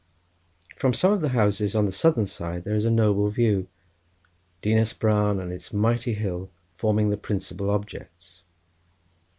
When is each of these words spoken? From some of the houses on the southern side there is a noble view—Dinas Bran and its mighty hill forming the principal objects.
From 0.77 0.95
some 0.95 1.13
of 1.13 1.21
the 1.21 1.29
houses 1.29 1.75
on 1.75 1.85
the 1.85 1.91
southern 1.91 2.25
side 2.25 2.63
there 2.63 2.73
is 2.73 2.85
a 2.85 2.89
noble 2.89 3.29
view—Dinas 3.29 4.93
Bran 4.93 5.39
and 5.39 5.51
its 5.53 5.71
mighty 5.71 6.15
hill 6.15 6.49
forming 6.73 7.11
the 7.11 7.17
principal 7.17 7.69
objects. 7.69 8.41